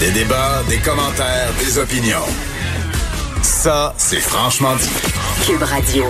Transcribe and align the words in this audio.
Des 0.00 0.10
débats, 0.12 0.62
des 0.66 0.78
commentaires, 0.78 1.52
des 1.58 1.78
opinions. 1.78 2.24
Ça, 3.42 3.92
c'est 3.98 4.18
franchement 4.20 4.74
dit. 4.76 4.88
Cube 5.46 5.62
Radio. 5.62 6.06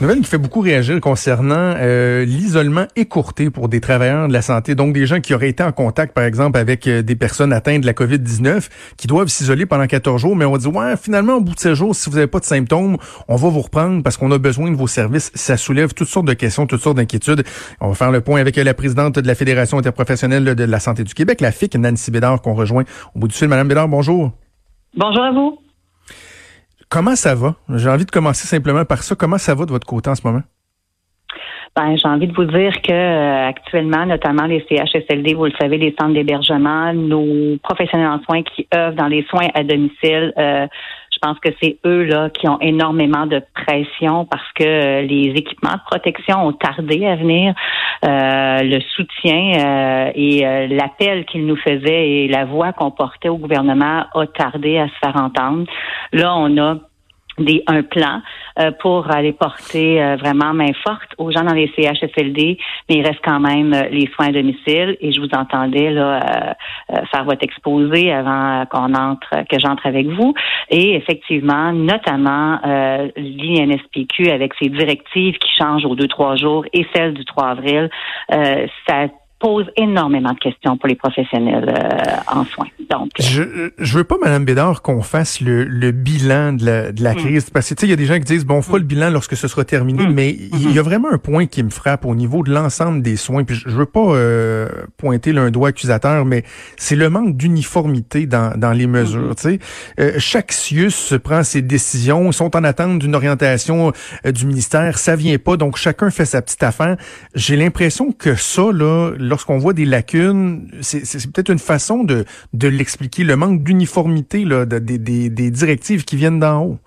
Nouvelle 0.00 0.20
qui 0.20 0.26
fait 0.26 0.38
beaucoup 0.38 0.60
réagir 0.60 1.00
concernant 1.00 1.74
euh, 1.76 2.24
l'isolement 2.24 2.86
écourté 2.94 3.50
pour 3.50 3.68
des 3.68 3.80
travailleurs 3.80 4.28
de 4.28 4.32
la 4.32 4.42
santé, 4.42 4.76
donc 4.76 4.92
des 4.92 5.06
gens 5.06 5.20
qui 5.20 5.34
auraient 5.34 5.48
été 5.48 5.64
en 5.64 5.72
contact, 5.72 6.14
par 6.14 6.22
exemple, 6.22 6.56
avec 6.56 6.86
euh, 6.86 7.02
des 7.02 7.16
personnes 7.16 7.52
atteintes 7.52 7.80
de 7.80 7.86
la 7.86 7.94
COVID-19, 7.94 8.68
qui 8.96 9.08
doivent 9.08 9.26
s'isoler 9.26 9.66
pendant 9.66 9.88
14 9.88 10.20
jours, 10.20 10.36
mais 10.36 10.44
on 10.44 10.56
dit, 10.56 10.68
ouais, 10.68 10.96
finalement, 10.96 11.34
au 11.34 11.40
bout 11.40 11.56
de 11.56 11.58
ces 11.58 11.74
jours, 11.74 11.96
si 11.96 12.08
vous 12.10 12.14
n'avez 12.14 12.28
pas 12.28 12.38
de 12.38 12.44
symptômes, 12.44 12.96
on 13.26 13.34
va 13.34 13.48
vous 13.48 13.60
reprendre 13.60 14.04
parce 14.04 14.16
qu'on 14.16 14.30
a 14.30 14.38
besoin 14.38 14.70
de 14.70 14.76
vos 14.76 14.86
services. 14.86 15.32
Ça 15.34 15.56
soulève 15.56 15.92
toutes 15.94 16.08
sortes 16.08 16.26
de 16.26 16.34
questions, 16.34 16.68
toutes 16.68 16.82
sortes 16.82 16.96
d'inquiétudes. 16.96 17.42
On 17.80 17.88
va 17.88 17.94
faire 17.94 18.12
le 18.12 18.20
point 18.20 18.40
avec 18.40 18.54
la 18.54 18.74
présidente 18.74 19.18
de 19.18 19.26
la 19.26 19.34
Fédération 19.34 19.78
interprofessionnelle 19.78 20.44
de 20.44 20.64
la 20.64 20.78
santé 20.78 21.02
du 21.02 21.12
Québec, 21.12 21.40
la 21.40 21.50
FIC, 21.50 21.74
Nancy 21.74 22.12
Bédard, 22.12 22.40
qu'on 22.40 22.54
rejoint 22.54 22.84
au 23.16 23.18
bout 23.18 23.26
du 23.26 23.34
fil. 23.34 23.48
Madame 23.48 23.66
Bédard, 23.66 23.88
bonjour. 23.88 24.30
Bonjour 24.94 25.24
à 25.24 25.32
vous. 25.32 25.58
Comment 26.90 27.16
ça 27.16 27.34
va? 27.34 27.54
J'ai 27.74 27.88
envie 27.88 28.06
de 28.06 28.10
commencer 28.10 28.46
simplement 28.46 28.84
par 28.84 29.02
ça. 29.02 29.14
Comment 29.14 29.38
ça 29.38 29.54
va 29.54 29.66
de 29.66 29.70
votre 29.70 29.86
côté 29.86 30.08
en 30.08 30.14
ce 30.14 30.26
moment? 30.26 30.42
Ben, 31.76 31.96
j'ai 31.96 32.08
envie 32.08 32.26
de 32.26 32.34
vous 32.34 32.46
dire 32.46 32.72
que 32.82 32.92
euh, 32.92 33.46
actuellement, 33.46 34.04
notamment 34.06 34.46
les 34.46 34.64
CHSLD, 34.68 35.34
vous 35.34 35.44
le 35.44 35.52
savez, 35.60 35.78
les 35.78 35.94
centres 36.00 36.14
d'hébergement, 36.14 36.92
nos 36.92 37.56
professionnels 37.62 38.08
en 38.08 38.22
soins 38.24 38.42
qui 38.42 38.66
œuvrent 38.74 38.96
dans 38.96 39.06
les 39.06 39.24
soins 39.30 39.46
à 39.54 39.62
domicile, 39.62 40.32
euh, 40.38 40.66
je 41.18 41.28
pense 41.28 41.38
que 41.40 41.48
c'est 41.60 41.78
eux 41.84 42.04
là 42.04 42.30
qui 42.30 42.48
ont 42.48 42.60
énormément 42.60 43.26
de 43.26 43.42
pression 43.54 44.24
parce 44.24 44.52
que 44.54 44.64
euh, 44.64 45.02
les 45.02 45.32
équipements 45.36 45.74
de 45.74 45.84
protection 45.90 46.46
ont 46.46 46.52
tardé 46.52 47.06
à 47.06 47.16
venir. 47.16 47.54
le 48.02 48.80
soutien 48.94 50.12
et 50.14 50.40
l'appel 50.68 51.24
qu'ils 51.24 51.46
nous 51.46 51.56
faisaient 51.56 52.08
et 52.10 52.28
la 52.28 52.44
voix 52.44 52.72
qu'on 52.72 52.90
portait 52.90 53.28
au 53.28 53.36
gouvernement 53.36 54.04
a 54.14 54.26
tardé 54.26 54.78
à 54.78 54.86
se 54.88 54.94
faire 55.02 55.16
entendre. 55.16 55.66
Là, 56.12 56.34
on 56.36 56.56
a 56.58 56.76
un 57.66 57.82
plan 57.82 58.20
euh, 58.58 58.70
pour 58.80 59.10
aller 59.10 59.32
porter 59.32 60.02
euh, 60.02 60.16
vraiment 60.16 60.52
main 60.52 60.72
forte 60.84 61.14
aux 61.18 61.30
gens 61.30 61.44
dans 61.44 61.54
les 61.54 61.70
CHSLD, 61.76 62.58
mais 62.88 62.96
il 62.96 63.06
reste 63.06 63.20
quand 63.24 63.40
même 63.40 63.72
euh, 63.72 63.88
les 63.90 64.08
soins 64.08 64.28
à 64.28 64.32
domicile. 64.32 64.96
Et 65.00 65.12
je 65.12 65.20
vous 65.20 65.30
entendais 65.32 65.90
là 65.90 66.56
faire 67.10 67.24
votre 67.24 67.42
exposé 67.42 68.12
avant 68.12 68.64
qu'on 68.66 68.94
entre, 68.94 69.44
que 69.48 69.58
j'entre 69.58 69.86
avec 69.86 70.06
vous. 70.06 70.34
Et 70.70 70.94
effectivement, 70.94 71.72
notamment 71.72 72.58
l'INSPQ 73.16 74.30
avec 74.30 74.52
ses 74.60 74.68
directives 74.68 75.36
qui 75.38 75.50
changent 75.56 75.84
aux 75.84 75.94
deux 75.94 76.08
trois 76.08 76.36
jours 76.36 76.64
et 76.72 76.86
celle 76.94 77.14
du 77.14 77.24
3 77.24 77.48
avril, 77.48 77.90
ça 78.30 79.08
pose 79.38 79.66
énormément 79.76 80.32
de 80.32 80.38
questions 80.38 80.76
pour 80.76 80.88
les 80.88 80.96
professionnels 80.96 81.68
euh, 81.68 82.34
en 82.38 82.44
soins. 82.44 82.66
Donc, 82.90 83.10
euh, 83.20 83.22
je 83.22 83.42
je 83.78 83.98
veux 83.98 84.04
pas, 84.04 84.16
Madame 84.20 84.44
Bédard, 84.44 84.82
qu'on 84.82 85.02
fasse 85.02 85.40
le, 85.40 85.64
le 85.64 85.92
bilan 85.92 86.54
de 86.54 86.64
la, 86.64 86.92
de 86.92 87.02
la 87.02 87.14
mm. 87.14 87.16
crise, 87.16 87.50
parce 87.50 87.68
que 87.68 87.74
tu 87.74 87.80
sais, 87.80 87.86
il 87.86 87.90
y 87.90 87.92
a 87.92 87.96
des 87.96 88.06
gens 88.06 88.14
qui 88.14 88.24
disent 88.24 88.44
bon, 88.44 88.56
on 88.56 88.62
fera 88.62 88.78
le 88.78 88.84
mm. 88.84 88.88
bilan 88.88 89.10
lorsque 89.10 89.36
ce 89.36 89.46
sera 89.46 89.64
terminé, 89.64 90.06
mm. 90.06 90.12
mais 90.12 90.30
il 90.30 90.72
y 90.72 90.78
a 90.78 90.82
vraiment 90.82 91.08
un 91.12 91.18
point 91.18 91.46
qui 91.46 91.62
me 91.62 91.70
frappe 91.70 92.04
au 92.04 92.14
niveau 92.14 92.42
de 92.42 92.52
l'ensemble 92.52 93.02
des 93.02 93.16
soins. 93.16 93.44
Puis 93.44 93.56
je, 93.56 93.68
veux 93.68 93.86
pas 93.86 94.00
euh, 94.00 94.68
pointer 94.96 95.36
un 95.36 95.50
doigt 95.50 95.68
accusateur, 95.68 96.24
mais 96.24 96.42
c'est 96.76 96.96
le 96.96 97.08
manque 97.10 97.36
d'uniformité 97.36 98.26
dans, 98.26 98.58
dans 98.58 98.72
les 98.72 98.86
mesures. 98.86 99.36
Tu 99.36 99.58
sais, 99.96 100.18
chaque 100.18 100.52
CIUS 100.52 101.18
prend 101.22 101.42
ses 101.42 101.62
décisions, 101.62 102.26
ils 102.26 102.32
sont 102.32 102.56
en 102.56 102.64
attente 102.64 102.98
d'une 102.98 103.14
orientation 103.14 103.92
du 104.24 104.46
ministère, 104.46 104.98
ça 104.98 105.14
vient 105.14 105.38
pas, 105.38 105.56
donc 105.56 105.76
chacun 105.76 106.10
fait 106.10 106.24
sa 106.24 106.42
petite 106.42 106.62
affaire. 106.62 106.96
J'ai 107.34 107.56
l'impression 107.56 108.10
que 108.12 108.34
ça 108.34 108.72
là 108.72 109.12
lorsqu'on 109.28 109.58
voit 109.58 109.72
des 109.72 109.84
lacunes, 109.84 110.68
c'est 110.80 111.32
peut-être 111.32 111.50
une 111.50 111.58
façon 111.58 112.04
de, 112.04 112.24
de 112.52 112.68
l'expliquer, 112.68 113.24
le 113.24 113.36
manque 113.36 113.62
d'uniformité 113.62 114.44
des, 114.44 115.50
directives 115.50 116.04
qui 116.04 116.16
viennent 116.16 116.40
d'en 116.40 116.62
haut. 116.62 116.78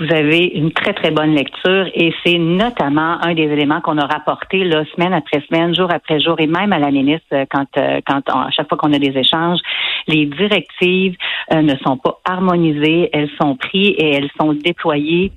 Vous 0.00 0.14
avez 0.14 0.44
une 0.54 0.70
très, 0.70 0.94
très 0.94 1.10
bonne 1.10 1.34
lecture 1.34 1.86
et 1.92 2.14
c'est 2.24 2.38
notamment 2.38 3.20
un 3.20 3.34
des 3.34 3.42
éléments 3.42 3.80
qu'on 3.80 3.98
a 3.98 4.06
rapporté 4.06 4.60
semaine 4.94 5.12
après 5.12 5.40
semaine, 5.48 5.74
jour 5.74 5.92
après 5.92 6.20
jour 6.20 6.38
et 6.38 6.46
même 6.46 6.72
à 6.72 6.78
la 6.78 6.92
ministre 6.92 7.26
euh, 7.32 7.44
quand, 7.50 7.66
euh, 7.76 8.00
quand 8.06 8.22
à 8.28 8.50
chaque 8.50 8.68
fois 8.68 8.78
qu'on 8.78 8.92
a 8.92 9.00
des 9.00 9.18
échanges, 9.18 9.58
les 10.06 10.26
directives 10.26 11.16
euh, 11.52 11.62
ne 11.62 11.74
sont 11.84 11.96
pas 11.96 12.20
harmonisées, 12.24 13.10
elles 13.12 13.30
sont 13.42 13.56
prises 13.56 13.94
et 13.98 14.14
elles 14.14 14.30
sont 14.40 14.52
déployées 14.52 15.32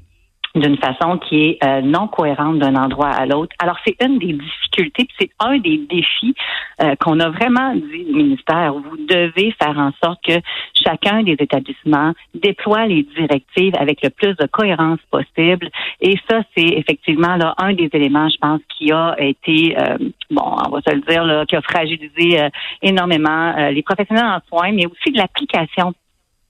d'une 0.55 0.77
façon 0.77 1.17
qui 1.17 1.43
est 1.43 1.63
euh, 1.63 1.81
non 1.81 2.07
cohérente 2.07 2.59
d'un 2.59 2.75
endroit 2.75 3.09
à 3.09 3.25
l'autre. 3.25 3.55
Alors, 3.59 3.77
c'est 3.85 3.95
une 4.03 4.19
des 4.19 4.33
difficultés, 4.33 5.07
c'est 5.19 5.29
un 5.39 5.57
des 5.57 5.77
défis 5.77 6.35
euh, 6.81 6.95
qu'on 6.95 7.19
a 7.19 7.29
vraiment 7.29 7.73
dit 7.73 8.05
au 8.09 8.15
ministère. 8.15 8.73
Vous 8.73 8.97
devez 8.97 9.55
faire 9.61 9.77
en 9.77 9.91
sorte 10.03 10.19
que 10.25 10.33
chacun 10.73 11.23
des 11.23 11.37
établissements 11.39 12.13
déploie 12.33 12.85
les 12.85 13.03
directives 13.03 13.73
avec 13.79 14.01
le 14.03 14.09
plus 14.09 14.35
de 14.35 14.45
cohérence 14.47 14.99
possible. 15.09 15.69
Et 16.01 16.17
ça, 16.29 16.41
c'est 16.55 16.67
effectivement 16.67 17.37
là 17.37 17.53
un 17.57 17.73
des 17.73 17.89
éléments, 17.93 18.27
je 18.29 18.37
pense, 18.37 18.61
qui 18.77 18.91
a 18.91 19.15
été, 19.19 19.77
euh, 19.77 19.97
bon, 20.29 20.55
on 20.65 20.69
va 20.69 20.81
se 20.85 20.93
le 20.93 21.01
dire, 21.01 21.23
là, 21.23 21.45
qui 21.45 21.55
a 21.55 21.61
fragilisé 21.61 22.49
énormément 22.81 23.69
les 23.69 23.83
professionnels 23.83 24.25
en 24.25 24.39
soins, 24.49 24.71
mais 24.71 24.85
aussi 24.85 25.11
de 25.11 25.17
l'application 25.17 25.93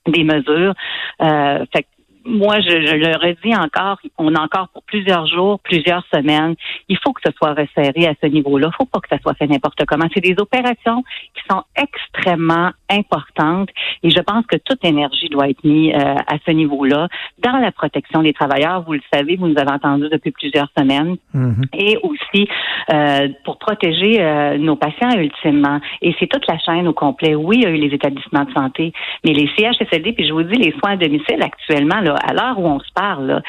des 0.07 0.23
mesures. 0.23 0.73
fait 1.19 1.85
moi, 2.25 2.59
je, 2.59 2.69
je, 2.69 2.95
le 2.95 3.17
redis 3.17 3.55
encore, 3.55 3.99
on 4.17 4.35
a 4.35 4.41
encore 4.41 4.69
pour 4.69 4.83
plusieurs 4.83 5.25
jours, 5.27 5.59
plusieurs 5.59 6.03
semaines. 6.13 6.55
Il 6.87 6.97
faut 7.03 7.13
que 7.13 7.21
ce 7.25 7.31
soit 7.35 7.53
resserré 7.53 8.07
à 8.07 8.13
ce 8.21 8.27
niveau-là. 8.27 8.69
Il 8.71 8.75
faut 8.75 8.85
pas 8.85 8.99
que 8.99 9.09
ça 9.09 9.17
soit 9.21 9.33
fait 9.33 9.47
n'importe 9.47 9.83
comment. 9.85 10.05
C'est 10.13 10.21
des 10.21 10.35
opérations 10.37 11.03
qui 11.33 11.41
sont 11.49 11.63
extrêmement 11.75 12.71
importantes 12.89 13.69
et 14.03 14.09
je 14.09 14.19
pense 14.19 14.45
que 14.45 14.57
toute 14.57 14.83
énergie 14.85 15.29
doit 15.29 15.49
être 15.49 15.63
mise 15.63 15.93
euh, 15.93 16.15
à 16.27 16.37
ce 16.45 16.51
niveau-là 16.51 17.07
dans 17.39 17.57
la 17.57 17.71
protection 17.71 18.21
des 18.21 18.33
travailleurs. 18.33 18.83
Vous 18.83 18.93
le 18.93 19.01
savez, 19.11 19.35
vous 19.35 19.47
nous 19.47 19.57
avez 19.57 19.71
entendu 19.71 20.07
depuis 20.11 20.31
plusieurs 20.31 20.67
semaines 20.77 21.17
mm-hmm. 21.35 21.65
et 21.73 21.97
aussi 22.03 22.47
euh, 22.93 23.29
pour 23.45 23.57
protéger 23.57 24.21
euh, 24.21 24.57
nos 24.57 24.75
patients 24.75 25.11
ultimement. 25.17 25.79
Et 26.01 26.15
c'est 26.19 26.27
toute 26.27 26.45
la 26.47 26.57
chaîne 26.59 26.87
au 26.87 26.93
complet. 26.93 27.35
Oui, 27.35 27.57
il 27.57 27.63
y 27.63 27.65
a 27.65 27.69
eu 27.69 27.77
les 27.77 27.93
établissements 27.93 28.43
de 28.43 28.53
santé, 28.53 28.93
mais 29.23 29.33
les 29.33 29.49
CHSLD, 29.57 30.13
puis 30.13 30.27
je 30.27 30.33
vous 30.33 30.43
dis, 30.43 30.55
les 30.55 30.71
soins 30.79 30.91
à 30.91 30.97
domicile 30.97 31.41
actuellement, 31.41 31.99
là, 32.01 32.10
à 32.21 32.33
l'heure 32.33 32.59
où 32.59 32.65
on 32.65 32.79
se 32.79 32.91
parle, 32.93 33.41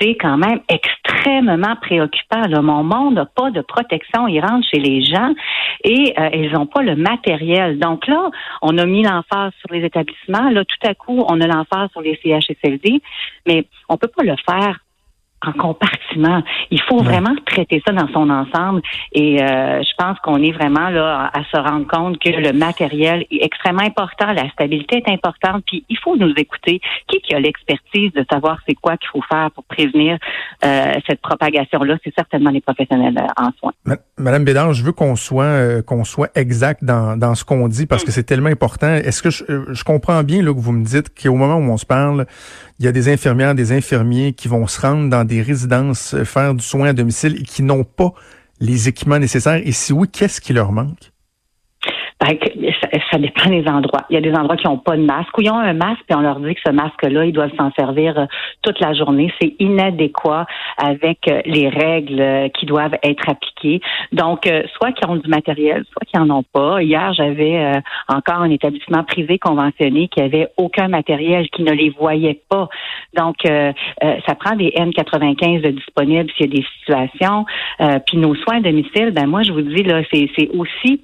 c'est 0.00 0.16
quand 0.16 0.36
même 0.36 0.60
extrêmement 0.68 1.76
préoccupant. 1.76 2.42
Mon 2.62 2.82
monde 2.82 3.14
n'a 3.14 3.26
pas 3.26 3.50
de 3.50 3.60
protection. 3.60 4.28
Ils 4.28 4.40
rentrent 4.40 4.66
chez 4.68 4.80
les 4.80 5.02
gens 5.02 5.34
et 5.84 6.14
euh, 6.18 6.30
ils 6.34 6.52
n'ont 6.52 6.66
pas 6.66 6.82
le 6.82 6.96
matériel. 6.96 7.78
Donc 7.78 8.06
là, 8.06 8.30
on 8.62 8.76
a 8.78 8.86
mis 8.86 9.02
l'emphase 9.02 9.52
sur 9.60 9.72
les 9.72 9.84
établissements. 9.84 10.50
Là, 10.50 10.64
tout 10.64 10.86
à 10.86 10.94
coup, 10.94 11.24
on 11.28 11.40
a 11.40 11.46
l'emphase 11.46 11.90
sur 11.92 12.00
les 12.00 12.18
CHSLD, 12.22 13.00
mais 13.46 13.66
on 13.88 13.96
peut 13.96 14.08
pas 14.08 14.24
le 14.24 14.36
faire 14.48 14.78
en 15.46 15.52
compartiment. 15.52 16.42
Il 16.70 16.80
faut 16.82 17.02
vraiment 17.02 17.34
traiter 17.46 17.82
ça 17.86 17.92
dans 17.92 18.08
son 18.08 18.28
ensemble. 18.28 18.82
Et 19.12 19.42
euh, 19.42 19.82
je 19.82 19.94
pense 19.96 20.18
qu'on 20.20 20.42
est 20.42 20.52
vraiment 20.52 20.90
là 20.90 21.30
à 21.32 21.44
se 21.44 21.56
rendre 21.56 21.86
compte 21.86 22.18
que 22.18 22.30
le 22.30 22.52
matériel 22.52 23.24
est 23.30 23.44
extrêmement 23.44 23.82
important, 23.82 24.32
la 24.32 24.48
stabilité 24.50 25.02
est 25.04 25.10
importante, 25.10 25.62
puis 25.66 25.84
il 25.88 25.98
faut 25.98 26.16
nous 26.16 26.32
écouter. 26.36 26.80
Qui 27.06 27.20
qui 27.20 27.34
a 27.34 27.40
l'expertise 27.40 28.12
de 28.12 28.24
savoir 28.30 28.58
c'est 28.68 28.74
quoi 28.74 28.96
qu'il 28.96 29.08
faut 29.10 29.22
faire 29.30 29.50
pour 29.52 29.64
prévenir 29.64 30.18
euh, 30.64 30.92
cette 31.06 31.20
propagation-là? 31.20 31.96
C'est 32.04 32.14
certainement 32.14 32.50
les 32.50 32.60
professionnels 32.60 33.18
euh, 33.18 33.42
en 33.42 33.50
soins. 33.58 33.96
Madame 34.16 34.44
Bédard, 34.44 34.72
je 34.72 34.84
veux 34.84 34.92
qu'on 34.92 35.16
soit 35.16 35.82
qu'on 35.82 36.04
soit 36.04 36.30
exact 36.34 36.84
dans, 36.84 37.16
dans 37.16 37.34
ce 37.34 37.44
qu'on 37.44 37.68
dit 37.68 37.86
parce 37.86 38.04
que 38.04 38.10
c'est 38.10 38.24
tellement 38.24 38.48
important. 38.48 38.92
Est-ce 38.94 39.22
que 39.22 39.30
je, 39.30 39.44
je, 39.72 39.84
comprends 39.84 40.22
bien 40.22 40.42
là, 40.42 40.52
que 40.52 40.58
vous 40.58 40.72
me 40.72 40.84
dites 40.84 41.10
qu'au 41.20 41.34
moment 41.34 41.56
où 41.56 41.70
on 41.70 41.76
se 41.76 41.86
parle, 41.86 42.26
il 42.78 42.84
y 42.84 42.88
a 42.88 42.92
des 42.92 43.08
infirmières, 43.08 43.54
des 43.54 43.72
infirmiers 43.72 44.32
qui 44.32 44.48
vont 44.48 44.66
se 44.66 44.80
rendre 44.80 45.10
dans 45.10 45.24
des 45.24 45.42
résidences 45.42 46.14
euh, 46.14 46.24
faire 46.24 46.54
du 46.54 46.64
soin 46.64 46.88
à 46.88 46.92
domicile 46.92 47.36
et 47.40 47.42
qui 47.42 47.62
n'ont 47.62 47.84
pas 47.84 48.12
les 48.60 48.88
équipements 48.88 49.18
nécessaires? 49.18 49.60
Et 49.64 49.72
si 49.72 49.92
oui, 49.92 50.08
qu'est-ce 50.08 50.40
qui 50.40 50.52
leur 50.52 50.72
manque? 50.72 51.12
Ben, 52.20 52.36
ça 53.10 53.18
dépend 53.18 53.50
des 53.50 53.66
endroits. 53.68 54.04
Il 54.10 54.14
y 54.14 54.16
a 54.16 54.20
des 54.20 54.32
endroits 54.32 54.56
qui 54.56 54.66
n'ont 54.66 54.78
pas 54.78 54.96
de 54.96 55.02
masque 55.02 55.36
ou 55.38 55.42
ils 55.42 55.50
ont 55.50 55.58
un 55.58 55.72
masque 55.72 56.04
et 56.08 56.14
on 56.14 56.20
leur 56.20 56.40
dit 56.40 56.54
que 56.54 56.60
ce 56.66 56.72
masque-là, 56.72 57.24
ils 57.24 57.32
doivent 57.32 57.54
s'en 57.56 57.70
servir 57.72 58.18
euh, 58.18 58.26
toute 58.62 58.80
la 58.80 58.94
journée. 58.94 59.32
C'est 59.40 59.54
inadéquat 59.58 60.46
avec 60.76 61.28
euh, 61.28 61.40
les 61.44 61.68
règles 61.68 62.20
euh, 62.20 62.48
qui 62.48 62.66
doivent 62.66 62.96
être 63.02 63.28
appliquées. 63.28 63.80
Donc, 64.12 64.48
soit 64.76 64.92
qu'ils 64.92 65.08
ont 65.08 65.16
du 65.16 65.28
matériel, 65.28 65.84
soit 65.92 66.04
qu'ils 66.06 66.20
n'en 66.20 66.38
ont 66.38 66.42
pas. 66.42 66.82
Hier, 66.82 67.12
j'avais 67.12 67.72
encore 68.08 68.38
un 68.42 68.50
établissement 68.50 69.02
privé 69.04 69.38
conventionné 69.38 70.08
qui 70.08 70.20
avait 70.20 70.48
aucun 70.56 70.88
matériel, 70.88 71.48
qui 71.50 71.62
ne 71.62 71.72
les 71.72 71.90
voyait 71.90 72.40
pas. 72.48 72.68
Donc, 73.16 73.36
ça 73.44 74.34
prend 74.38 74.54
des 74.56 74.70
N95 74.70 75.62
de 75.62 75.70
disponibles 75.70 76.30
s'il 76.36 76.46
y 76.46 76.58
a 76.58 76.60
des 76.60 76.66
situations. 76.78 77.46
puis 78.06 78.16
nos 78.16 78.34
soins 78.36 78.58
à 78.58 78.60
domicile, 78.60 79.10
ben 79.10 79.26
moi, 79.26 79.42
je 79.42 79.52
vous 79.52 79.62
dis, 79.62 79.82
là, 79.82 80.02
c'est 80.12 80.48
aussi 80.54 81.00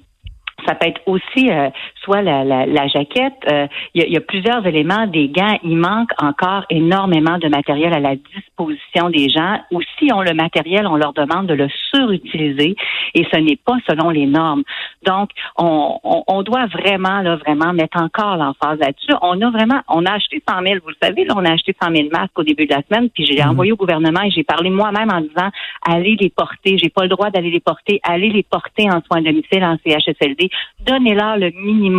ça 0.65 0.75
peut 0.75 0.87
être 0.87 1.01
aussi 1.05 1.51
euh, 1.51 1.69
soit 2.05 2.21
la, 2.21 2.43
la, 2.43 2.65
la 2.65 2.87
jaquette. 2.87 3.33
Euh, 3.51 3.67
il 3.93 4.09
y, 4.09 4.15
a 4.15 4.21
plusieurs 4.21 4.65
éléments. 4.65 5.07
Des 5.07 5.27
gants, 5.27 5.57
il 5.63 5.75
manque 5.75 6.11
encore 6.21 6.63
énormément 6.69 7.37
de 7.37 7.49
matériel 7.49 7.93
à 7.93 7.99
la 7.99 8.15
disposition 8.15 9.09
des 9.09 9.29
gens. 9.29 9.59
Ou 9.71 9.81
si 9.97 10.09
on 10.13 10.21
le 10.21 10.33
matériel, 10.33 10.87
on 10.87 10.95
leur 10.95 11.13
demande 11.13 11.47
de 11.47 11.53
le 11.53 11.67
surutiliser 11.91 12.75
et 13.13 13.25
ce 13.31 13.37
n'est 13.39 13.57
pas 13.57 13.77
selon 13.89 14.09
les 14.09 14.25
normes. 14.25 14.63
Donc, 15.05 15.31
on, 15.57 15.99
on, 16.03 16.43
doit 16.43 16.67
vraiment, 16.67 17.21
là, 17.21 17.35
vraiment 17.37 17.73
mettre 17.73 18.01
encore 18.01 18.37
l'emphase 18.37 18.79
là-dessus. 18.79 19.13
On 19.21 19.41
a 19.41 19.49
vraiment, 19.49 19.81
on 19.89 20.05
a 20.05 20.13
acheté 20.13 20.41
100 20.47 20.61
000, 20.63 20.75
vous 20.83 20.89
le 20.89 20.95
savez, 21.01 21.25
là, 21.25 21.33
on 21.35 21.45
a 21.45 21.51
acheté 21.51 21.75
100 21.81 21.95
000 21.95 22.09
masques 22.11 22.37
au 22.37 22.43
début 22.43 22.65
de 22.65 22.73
la 22.73 22.81
semaine, 22.89 23.09
puis 23.09 23.25
j'ai 23.25 23.41
mhm. 23.41 23.51
envoyé 23.51 23.71
au 23.71 23.75
gouvernement 23.75 24.21
et 24.21 24.31
j'ai 24.31 24.43
parlé 24.43 24.69
moi-même 24.69 25.09
en 25.11 25.21
disant, 25.21 25.49
allez 25.87 26.15
les 26.19 26.29
porter. 26.29 26.77
J'ai 26.77 26.89
pas 26.89 27.03
le 27.03 27.09
droit 27.09 27.29
d'aller 27.29 27.51
les 27.51 27.59
porter. 27.59 27.99
Allez 28.03 28.29
les 28.29 28.43
porter 28.43 28.89
en 28.89 29.01
soins 29.01 29.21
de 29.21 29.25
domicile, 29.25 29.63
en 29.63 29.77
CHSLD 29.85 30.49
donnez-leur 30.85 31.37
le 31.37 31.51
minimum 31.51 31.94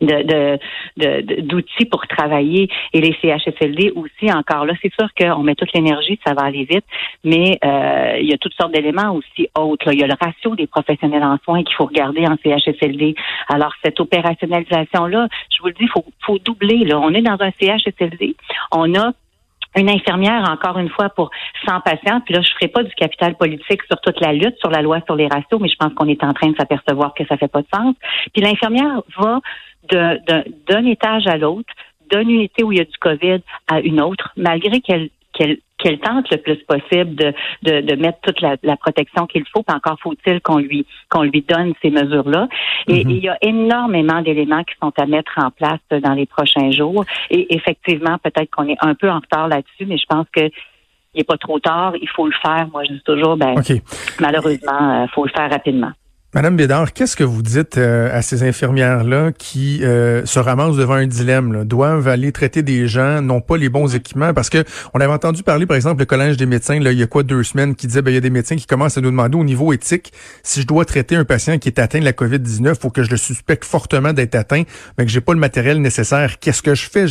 d'outils 0.00 1.84
pour 1.86 2.06
travailler 2.06 2.68
et 2.92 3.00
les 3.00 3.16
CHSLD 3.22 3.92
aussi 3.94 4.32
encore 4.32 4.66
là. 4.66 4.74
C'est 4.82 4.92
sûr 4.92 5.08
qu'on 5.18 5.42
met 5.42 5.54
toute 5.54 5.72
l'énergie 5.72 6.18
ça 6.26 6.34
va 6.34 6.42
aller 6.42 6.64
vite 6.64 6.84
mais 7.22 7.58
euh, 7.64 8.18
il 8.20 8.28
y 8.28 8.34
a 8.34 8.38
toutes 8.38 8.54
sortes 8.54 8.72
d'éléments 8.72 9.12
aussi 9.12 9.48
autres 9.56 9.92
il 9.92 10.00
y 10.00 10.02
a 10.02 10.06
le 10.06 10.14
ratio 10.20 10.56
des 10.56 10.66
professionnels 10.66 11.22
en 11.22 11.38
soins 11.44 11.62
qu'il 11.62 11.74
faut 11.76 11.86
regarder 11.86 12.26
en 12.26 12.36
CHSLD 12.42 13.14
alors 13.48 13.72
cette 13.84 14.00
opérationnalisation 14.00 15.06
là 15.06 15.28
je 15.50 15.60
vous 15.60 15.68
le 15.68 15.74
dis 15.74 15.86
faut 15.88 16.04
faut 16.26 16.38
doubler 16.38 16.84
là. 16.84 16.98
On 16.98 17.14
est 17.14 17.22
dans 17.22 17.38
un 17.40 17.50
CHSLD 17.60 18.34
on 18.72 18.94
a 18.94 19.12
une 19.76 19.90
infirmière, 19.90 20.44
encore 20.50 20.78
une 20.78 20.88
fois, 20.88 21.08
pour 21.08 21.30
100 21.66 21.80
patients. 21.80 22.20
Puis 22.20 22.34
là, 22.34 22.40
je 22.42 22.50
ferai 22.54 22.68
pas 22.68 22.82
du 22.82 22.94
capital 22.94 23.36
politique 23.36 23.82
sur 23.84 24.00
toute 24.00 24.20
la 24.20 24.32
lutte, 24.32 24.58
sur 24.58 24.70
la 24.70 24.82
loi 24.82 25.00
sur 25.04 25.16
les 25.16 25.26
ratios, 25.26 25.60
mais 25.60 25.68
je 25.68 25.76
pense 25.76 25.92
qu'on 25.94 26.08
est 26.08 26.22
en 26.22 26.32
train 26.32 26.48
de 26.48 26.56
s'apercevoir 26.56 27.14
que 27.14 27.26
ça 27.26 27.36
fait 27.36 27.48
pas 27.48 27.62
de 27.62 27.68
sens. 27.74 27.94
Puis 28.32 28.42
l'infirmière 28.42 29.02
va 29.18 29.40
d'un 29.90 30.86
étage 30.86 31.26
à 31.26 31.36
l'autre, 31.36 31.72
d'une 32.10 32.30
unité 32.30 32.62
où 32.62 32.72
il 32.72 32.78
y 32.78 32.80
a 32.80 32.84
du 32.84 32.96
COVID 32.98 33.40
à 33.68 33.80
une 33.80 34.00
autre, 34.00 34.32
malgré 34.36 34.80
qu'elle 34.80 35.10
qu'elle 35.34 35.58
qu'elle 35.76 35.98
tente 35.98 36.30
le 36.30 36.38
plus 36.38 36.56
possible 36.64 37.14
de, 37.14 37.34
de, 37.62 37.80
de 37.80 37.96
mettre 37.96 38.18
toute 38.22 38.40
la, 38.40 38.56
la 38.62 38.76
protection 38.76 39.26
qu'il 39.26 39.44
faut, 39.52 39.62
puis 39.62 39.76
encore 39.76 39.98
faut-il 40.00 40.40
qu'on 40.40 40.58
lui 40.58 40.86
qu'on 41.10 41.22
lui 41.22 41.42
donne 41.42 41.74
ces 41.82 41.90
mesures-là. 41.90 42.48
Et, 42.88 43.04
mhm. 43.04 43.10
il 43.10 43.18
y 43.18 43.28
a 43.28 43.36
énormément 43.42 44.22
d'éléments 44.22 44.64
qui 44.64 44.74
sont 44.80 44.92
à 44.96 45.06
mettre 45.06 45.32
en 45.36 45.50
place 45.50 45.80
dans 45.90 46.14
les 46.14 46.26
prochains 46.26 46.70
jours. 46.70 47.04
Et 47.30 47.54
effectivement, 47.54 48.16
peut-être 48.18 48.50
qu'on 48.50 48.68
est 48.68 48.78
un 48.80 48.94
peu 48.94 49.10
en 49.10 49.18
retard 49.18 49.48
là-dessus, 49.48 49.86
mais 49.86 49.98
je 49.98 50.06
pense 50.08 50.26
que 50.32 50.48
il 51.14 51.18
n'est 51.18 51.24
pas 51.24 51.38
trop 51.38 51.60
tard, 51.60 51.94
il 52.00 52.08
faut 52.08 52.26
le 52.26 52.34
faire. 52.42 52.66
Moi, 52.72 52.82
je 52.84 52.94
dis 52.94 53.02
toujours, 53.04 53.36
ben, 53.36 53.54
malheureusement, 54.20 54.78
il 54.80 55.04
euh, 55.04 55.06
faut 55.14 55.24
le 55.24 55.30
faire 55.30 55.48
rapidement. 55.48 55.92
Madame 56.34 56.56
Bédard, 56.56 56.92
qu'est-ce 56.92 57.14
que 57.14 57.22
vous 57.22 57.42
dites 57.42 57.78
euh, 57.78 58.10
à 58.12 58.20
ces 58.20 58.42
infirmières-là 58.42 59.30
qui 59.38 59.84
euh, 59.84 60.26
se 60.26 60.40
ramassent 60.40 60.74
devant 60.74 60.94
un 60.94 61.06
dilemme, 61.06 61.64
doivent 61.64 62.08
aller 62.08 62.32
traiter 62.32 62.64
des 62.64 62.88
gens, 62.88 63.22
n'ont 63.22 63.40
pas 63.40 63.56
les 63.56 63.68
bons 63.68 63.94
équipements? 63.94 64.34
Parce 64.34 64.50
que 64.50 64.64
on 64.94 64.98
avait 64.98 65.12
entendu 65.12 65.44
parler, 65.44 65.64
par 65.64 65.76
exemple, 65.76 66.00
le 66.00 66.06
Collège 66.06 66.36
des 66.36 66.46
médecins, 66.46 66.80
là, 66.80 66.90
il 66.90 66.98
y 66.98 67.04
a 67.04 67.06
quoi, 67.06 67.22
deux 67.22 67.44
semaines, 67.44 67.76
qui 67.76 67.86
disait, 67.86 68.02
ben, 68.02 68.10
il 68.10 68.14
y 68.14 68.16
a 68.16 68.20
des 68.20 68.30
médecins 68.30 68.56
qui 68.56 68.66
commencent 68.66 68.98
à 68.98 69.00
nous 69.00 69.12
demander 69.12 69.38
au 69.38 69.44
niveau 69.44 69.72
éthique, 69.72 70.12
si 70.42 70.62
je 70.62 70.66
dois 70.66 70.84
traiter 70.84 71.14
un 71.14 71.24
patient 71.24 71.58
qui 71.58 71.68
est 71.68 71.78
atteint 71.78 72.00
de 72.00 72.04
la 72.04 72.10
COVID-19, 72.10 72.80
faut 72.80 72.90
que 72.90 73.04
je 73.04 73.12
le 73.12 73.16
suspecte 73.16 73.64
fortement 73.64 74.12
d'être 74.12 74.34
atteint, 74.34 74.64
mais 74.98 75.04
que 75.04 75.12
j'ai 75.12 75.20
pas 75.20 75.34
le 75.34 75.38
matériel 75.38 75.80
nécessaire. 75.80 76.40
Qu'est-ce 76.40 76.62
que 76.62 76.74
je 76.74 76.90
fais? 76.90 77.04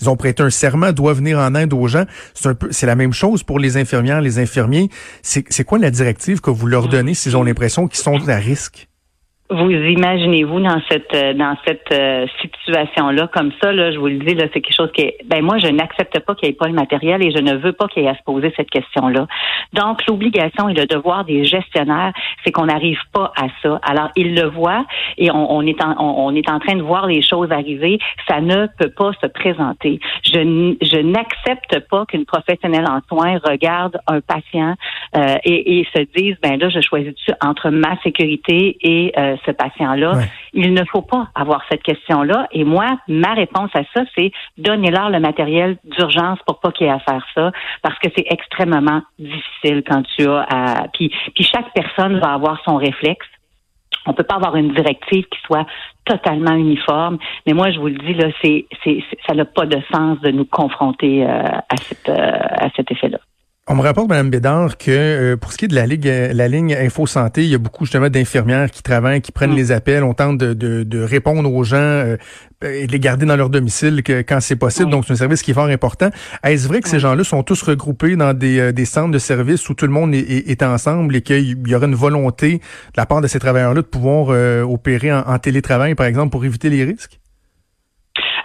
ils 0.00 0.08
ont 0.08 0.14
prêté 0.14 0.44
un 0.44 0.50
serment, 0.50 0.92
doivent 0.92 1.16
venir 1.16 1.40
en 1.40 1.52
aide 1.56 1.72
aux 1.72 1.88
gens. 1.88 2.04
C'est 2.32 2.46
un 2.46 2.54
peu, 2.54 2.68
c'est 2.70 2.86
la 2.86 2.94
même 2.94 3.12
chose 3.12 3.42
pour 3.42 3.58
les 3.58 3.76
infirmières, 3.76 4.20
les 4.20 4.38
infirmiers. 4.38 4.88
C'est 5.22 5.64
quoi 5.64 5.78
la 5.78 5.90
directive 5.90 6.40
que 6.40 6.50
vous 6.50 6.68
leur 6.68 6.86
donnez 6.86 7.14
s'ils 7.14 7.36
ont 7.36 7.42
l'impression 7.42 7.88
qu'ils 7.88 7.98
sont 7.98 8.28
à 8.28 8.36
risque? 8.36 8.67
Vous 9.50 9.70
imaginez-vous 9.70 10.60
dans 10.60 10.80
cette 10.90 11.14
euh, 11.14 11.32
dans 11.32 11.56
cette 11.66 11.90
euh, 11.92 12.26
situation 12.40 13.10
là 13.10 13.28
comme 13.28 13.50
ça 13.62 13.72
là 13.72 13.92
je 13.92 13.98
vous 13.98 14.08
le 14.08 14.18
dis 14.18 14.34
là 14.34 14.44
c'est 14.52 14.60
quelque 14.60 14.76
chose 14.76 14.92
qui 14.92 15.02
est 15.02 15.18
ben 15.24 15.42
moi 15.42 15.58
je 15.58 15.68
n'accepte 15.68 16.20
pas 16.20 16.34
qu'il 16.34 16.48
n'y 16.48 16.54
ait 16.54 16.56
pas 16.56 16.68
le 16.68 16.74
matériel 16.74 17.24
et 17.24 17.30
je 17.30 17.38
ne 17.38 17.54
veux 17.56 17.72
pas 17.72 17.88
qu'il 17.88 18.02
y 18.02 18.06
ait 18.06 18.10
à 18.10 18.14
se 18.14 18.22
poser 18.24 18.52
cette 18.56 18.70
question 18.70 19.08
là 19.08 19.26
donc 19.72 20.06
l'obligation 20.06 20.68
et 20.68 20.74
le 20.74 20.86
devoir 20.86 21.24
des 21.24 21.44
gestionnaires 21.44 22.12
c'est 22.44 22.52
qu'on 22.52 22.66
n'arrive 22.66 23.00
pas 23.12 23.32
à 23.36 23.46
ça. 23.62 23.80
Alors 23.82 24.10
ils 24.16 24.34
le 24.34 24.48
voient 24.48 24.84
et 25.16 25.30
on, 25.30 25.62
est 25.62 25.82
en 25.82 25.94
on, 25.98 26.34
est 26.34 26.48
en 26.50 26.58
train 26.58 26.76
de 26.76 26.82
voir 26.82 27.06
les 27.06 27.22
choses 27.22 27.50
arriver. 27.50 27.98
Ça 28.28 28.40
ne 28.40 28.66
peut 28.78 28.90
pas 28.90 29.12
se 29.20 29.26
présenter. 29.26 30.00
Je 30.24 30.74
je 30.82 30.98
n'accepte 30.98 31.88
pas 31.88 32.06
qu'une 32.06 32.24
professionnelle 32.24 32.86
en 32.88 33.00
soins 33.08 33.38
regarde 33.44 33.98
un 34.06 34.20
patient 34.20 34.74
euh, 35.16 35.36
et, 35.44 35.80
et 35.80 35.88
se 35.94 36.02
dise 36.16 36.36
ben 36.42 36.58
là 36.58 36.68
je 36.68 36.80
choisis 36.80 37.14
entre 37.42 37.70
ma 37.70 38.00
sécurité 38.02 38.76
et 38.82 39.12
ce 39.44 39.50
patient-là. 39.50 40.20
Il 40.52 40.72
ne 40.72 40.84
faut 40.84 41.02
pas 41.02 41.28
avoir 41.34 41.62
cette 41.70 41.82
question-là. 41.82 42.46
Et 42.52 42.64
moi, 42.64 42.98
ma 43.08 43.34
réponse 43.34 43.70
à 43.74 43.82
ça, 43.94 44.02
c'est 44.16 44.32
donnez-leur 44.56 45.10
le 45.10 45.20
matériel 45.20 45.78
d'urgence 45.84 46.38
pour 46.46 46.60
pas 46.60 46.72
qu'il 46.72 46.86
y 46.86 46.90
ait 46.90 46.92
à 46.92 46.98
faire 47.00 47.24
ça, 47.34 47.52
parce 47.82 47.98
que 47.98 48.08
c'est 48.16 48.26
extrêmement 48.30 49.02
difficile 49.18 49.82
quand 49.86 50.02
tu 50.16 50.28
as 50.28 50.46
à... 50.50 50.88
Puis, 50.92 51.12
puis 51.34 51.44
chaque 51.44 51.72
personne 51.74 52.18
va 52.18 52.32
avoir 52.34 52.60
son 52.64 52.76
réflexe. 52.76 53.26
On 54.06 54.14
peut 54.14 54.24
pas 54.24 54.36
avoir 54.36 54.56
une 54.56 54.72
directive 54.72 55.24
qui 55.24 55.38
soit 55.44 55.66
totalement 56.04 56.54
uniforme. 56.54 57.18
Mais 57.46 57.52
moi, 57.52 57.70
je 57.70 57.78
vous 57.78 57.88
le 57.88 57.98
dis, 57.98 58.14
là, 58.14 58.28
c'est, 58.42 58.66
c'est, 58.82 59.02
ça 59.26 59.34
n'a 59.34 59.44
pas 59.44 59.66
de 59.66 59.78
sens 59.92 60.18
de 60.20 60.30
nous 60.30 60.46
confronter 60.46 61.24
euh, 61.24 61.28
à, 61.28 61.76
cette, 61.76 62.08
euh, 62.08 62.38
à 62.40 62.70
cet 62.74 62.90
effet-là. 62.90 63.18
On 63.70 63.74
me 63.74 63.82
rapporte, 63.82 64.08
Mme 64.08 64.30
Bédard, 64.30 64.78
que 64.78 64.90
euh, 64.90 65.36
pour 65.36 65.52
ce 65.52 65.58
qui 65.58 65.66
est 65.66 65.68
de 65.68 65.74
la 65.74 65.84
ligne, 65.84 66.08
la 66.08 66.48
ligne 66.48 66.74
Info 66.74 67.06
Santé, 67.06 67.44
il 67.44 67.50
y 67.50 67.54
a 67.54 67.58
beaucoup 67.58 67.84
justement 67.84 68.08
d'infirmières 68.08 68.70
qui 68.70 68.82
travaillent, 68.82 69.20
qui 69.20 69.30
prennent 69.30 69.52
mm. 69.52 69.56
les 69.56 69.72
appels. 69.72 70.02
On 70.04 70.14
tente 70.14 70.38
de, 70.38 70.54
de, 70.54 70.84
de 70.84 71.02
répondre 71.02 71.52
aux 71.52 71.64
gens 71.64 71.76
euh, 71.76 72.16
et 72.62 72.86
de 72.86 72.92
les 72.92 72.98
garder 72.98 73.26
dans 73.26 73.36
leur 73.36 73.50
domicile 73.50 74.02
que, 74.02 74.22
quand 74.22 74.40
c'est 74.40 74.56
possible. 74.56 74.90
Donc, 74.90 75.04
c'est 75.04 75.12
un 75.12 75.16
service 75.16 75.42
qui 75.42 75.50
est 75.50 75.54
fort 75.54 75.66
important. 75.66 76.08
Est-ce 76.44 76.66
vrai 76.66 76.80
que 76.80 76.88
ces 76.88 76.98
gens-là 76.98 77.24
sont 77.24 77.42
tous 77.42 77.60
regroupés 77.60 78.16
dans 78.16 78.32
des, 78.32 78.58
euh, 78.58 78.72
des 78.72 78.86
centres 78.86 79.10
de 79.10 79.18
services 79.18 79.68
où 79.68 79.74
tout 79.74 79.84
le 79.84 79.92
monde 79.92 80.14
est, 80.14 80.48
est, 80.48 80.62
ensemble 80.62 81.14
et 81.16 81.20
qu'il 81.20 81.68
y 81.68 81.74
aurait 81.74 81.88
une 81.88 81.94
volonté 81.94 82.54
de 82.54 82.60
la 82.96 83.04
part 83.04 83.20
de 83.20 83.26
ces 83.26 83.38
travailleurs-là 83.38 83.82
de 83.82 83.86
pouvoir 83.86 84.28
opérer 84.66 85.12
en 85.12 85.38
télétravail, 85.38 85.94
par 85.94 86.06
exemple, 86.06 86.30
pour 86.30 86.42
éviter 86.42 86.70
les 86.70 86.84
risques? 86.84 87.20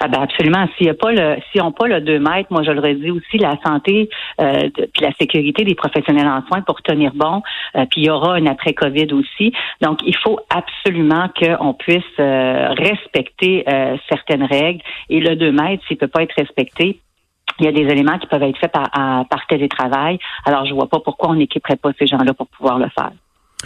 Ah 0.06 0.10
ben 0.10 0.22
absolument. 0.22 0.68
S'il 0.76 0.88
y 0.88 0.90
a 0.90 0.96
pas 0.96 1.14
le, 1.14 1.38
si 1.50 1.62
on 1.62 1.72
pas 1.72 1.88
le 1.88 2.02
2 2.02 2.20
mètres, 2.20 2.52
moi 2.52 2.62
je 2.62 2.72
le 2.72 2.82
redis 2.82 3.10
aussi, 3.10 3.38
la 3.38 3.56
santé 3.66 4.10
euh, 4.42 4.70
la 5.00 5.14
sécurité 5.14 5.64
des 5.64 5.76
professionnels 5.76 6.28
en 6.28 6.46
soins 6.46 6.60
pour 6.60 6.82
tenir 6.82 7.14
bon. 7.16 7.42
Euh, 7.78 7.86
puis 7.90 8.02
il 8.02 8.08
y 8.08 8.10
aura 8.10 8.34
un 8.34 8.46
après 8.48 8.74
Covid 8.74 9.14
aussi. 9.14 9.54
Donc 9.80 10.00
il 10.06 10.18
faut 10.18 10.42
absolument 10.50 11.30
qu'on 11.40 11.74
puisse 11.74 12.04
euh, 12.20 12.72
respecter 12.72 13.64
euh, 13.70 13.96
certaines 14.10 14.44
règles. 14.44 14.82
Et 15.10 15.22
le 15.22 15.38
2 15.38 15.54
mètres, 15.54 15.82
s'il 15.88 15.96
peut 15.96 16.10
pas 16.10 16.24
être 16.24 16.36
respecté, 16.36 17.00
il 17.60 17.66
y 17.66 17.70
a 17.70 17.72
des 17.72 17.90
éléments 17.90 18.20
qui 18.20 18.28
peuvent 18.28 18.44
être 18.44 18.58
faits 18.58 18.74
par, 18.74 18.90
par 18.92 19.48
télétravail. 19.48 20.20
Alors 20.46 20.66
je 20.66 20.74
vois 20.74 20.90
pas 20.90 21.00
pourquoi 21.00 21.30
on 21.30 21.36
n'équiperait 21.36 21.78
pas 21.78 21.92
ces 21.98 22.08
gens-là 22.08 22.34
pour 22.34 22.48
pouvoir 22.48 22.78
le 22.78 22.90
faire. 22.90 23.12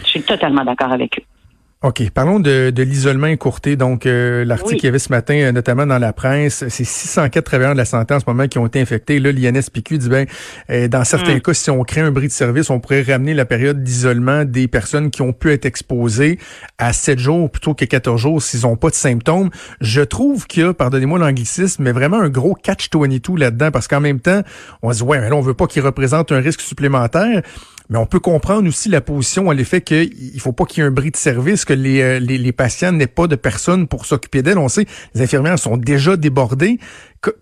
Je 0.02 0.06
suis 0.06 0.22
totalement 0.22 0.62
d'accord 0.62 0.92
avec 0.92 1.18
eux. 1.18 1.37
OK. 1.80 2.10
Parlons 2.10 2.40
de, 2.40 2.70
de 2.70 2.82
l'isolement 2.82 3.28
écourté. 3.28 3.76
Donc, 3.76 4.04
euh, 4.04 4.44
l'article 4.44 4.80
qu'il 4.80 4.86
y 4.86 4.88
avait 4.88 4.98
ce 4.98 5.12
matin, 5.12 5.34
euh, 5.34 5.52
notamment 5.52 5.86
dans 5.86 5.98
la 5.98 6.12
presse, 6.12 6.64
c'est 6.68 6.82
604 6.84 7.44
travailleurs 7.44 7.74
de 7.74 7.78
la 7.78 7.84
santé 7.84 8.14
en 8.14 8.18
ce 8.18 8.24
moment 8.26 8.48
qui 8.48 8.58
ont 8.58 8.66
été 8.66 8.80
infectés. 8.80 9.20
Là, 9.20 9.30
l'INSPQ 9.30 9.98
dit, 9.98 10.08
ben, 10.08 10.26
euh, 10.70 10.88
dans 10.88 11.04
certains 11.04 11.36
mm. 11.36 11.40
cas, 11.40 11.54
si 11.54 11.70
on 11.70 11.84
crée 11.84 12.00
un 12.00 12.10
bris 12.10 12.26
de 12.26 12.32
service, 12.32 12.70
on 12.70 12.80
pourrait 12.80 13.02
ramener 13.02 13.32
la 13.32 13.44
période 13.44 13.84
d'isolement 13.84 14.44
des 14.44 14.66
personnes 14.66 15.12
qui 15.12 15.22
ont 15.22 15.32
pu 15.32 15.52
être 15.52 15.66
exposées 15.66 16.40
à 16.78 16.92
7 16.92 17.20
jours 17.20 17.48
plutôt 17.48 17.74
que 17.74 17.84
14 17.84 18.20
jours 18.20 18.42
s'ils 18.42 18.62
n'ont 18.62 18.76
pas 18.76 18.90
de 18.90 18.96
symptômes. 18.96 19.50
Je 19.80 20.00
trouve 20.00 20.48
qu'il 20.48 20.64
y 20.64 20.66
a, 20.66 20.74
pardonnez-moi 20.74 21.20
l'anglicisme, 21.20 21.84
mais 21.84 21.92
vraiment 21.92 22.18
un 22.18 22.28
gros 22.28 22.54
catch-22 22.54 23.38
là-dedans 23.38 23.70
parce 23.70 23.86
qu'en 23.86 24.00
même 24.00 24.18
temps, 24.18 24.42
on 24.82 24.92
se 24.92 24.98
dit, 24.98 25.04
ouais, 25.04 25.20
mais 25.20 25.28
là, 25.30 25.36
on 25.36 25.42
veut 25.42 25.54
pas 25.54 25.68
qu'il 25.68 25.82
représente 25.82 26.32
un 26.32 26.40
risque 26.40 26.60
supplémentaire. 26.60 27.42
Mais 27.90 27.98
on 27.98 28.06
peut 28.06 28.20
comprendre 28.20 28.68
aussi 28.68 28.88
la 28.88 29.00
position 29.00 29.48
à 29.48 29.54
l'effet 29.54 29.80
qu'il 29.80 30.40
faut 30.40 30.52
pas 30.52 30.64
qu'il 30.64 30.82
y 30.82 30.86
ait 30.86 30.88
un 30.88 30.92
bris 30.92 31.10
de 31.10 31.16
service, 31.16 31.64
que 31.64 31.72
les, 31.72 32.02
euh, 32.02 32.18
les, 32.18 32.36
les 32.36 32.52
patients 32.52 32.92
n'aient 32.92 33.06
pas 33.06 33.26
de 33.26 33.36
personnes 33.36 33.86
pour 33.88 34.04
s'occuper 34.04 34.42
d'elles. 34.42 34.58
On 34.58 34.68
sait, 34.68 34.86
les 35.14 35.22
infirmières 35.22 35.58
sont 35.58 35.76
déjà 35.76 36.16
débordées. 36.16 36.78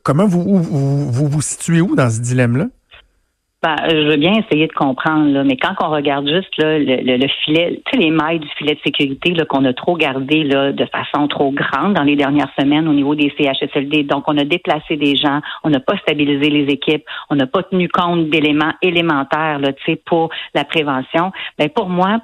comment 0.02 0.26
vous, 0.26 0.62
vous, 0.62 1.10
vous 1.10 1.28
vous 1.28 1.42
situez 1.42 1.80
où 1.80 1.96
dans 1.96 2.10
ce 2.10 2.20
dilemme-là? 2.20 2.68
Ben, 3.66 3.74
je 3.90 4.08
veux 4.08 4.16
bien 4.16 4.34
essayer 4.34 4.68
de 4.68 4.72
comprendre, 4.72 5.32
là, 5.32 5.42
mais 5.42 5.56
quand 5.56 5.74
on 5.82 5.90
regarde 5.90 6.28
juste 6.28 6.56
là, 6.56 6.78
le, 6.78 7.16
le, 7.16 7.28
filet, 7.44 7.82
tu 7.84 7.98
sais, 7.98 8.00
les 8.00 8.12
mailles 8.12 8.38
du 8.38 8.46
filet 8.50 8.74
de 8.74 8.80
sécurité 8.84 9.34
qu'on 9.48 9.64
a 9.64 9.72
trop 9.72 9.96
gardé 9.96 10.44
là, 10.44 10.70
de 10.70 10.84
façon 10.84 11.26
trop 11.26 11.50
grande 11.50 11.94
dans 11.94 12.04
les 12.04 12.14
dernières 12.14 12.52
semaines 12.56 12.86
au 12.86 12.92
niveau 12.92 13.16
des 13.16 13.32
CHSLD. 13.36 14.04
Donc, 14.04 14.22
on 14.28 14.38
a 14.38 14.44
déplacé 14.44 14.96
des 14.96 15.16
gens, 15.16 15.40
on 15.64 15.70
n'a 15.70 15.80
pas 15.80 15.96
stabilisé 15.96 16.48
les 16.48 16.72
équipes, 16.72 17.02
on 17.28 17.34
n'a 17.34 17.48
pas 17.48 17.64
tenu 17.64 17.88
compte 17.88 18.30
d'éléments 18.30 18.74
élémentaires 18.82 19.58
là, 19.58 19.72
pour 20.04 20.30
la 20.54 20.62
prévention. 20.62 21.32
Ben, 21.58 21.68
pour 21.68 21.88
moi, 21.88 22.20